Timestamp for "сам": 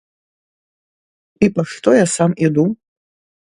2.15-2.31